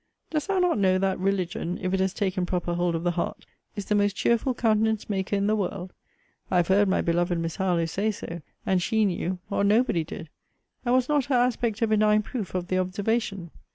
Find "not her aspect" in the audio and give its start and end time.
11.07-11.83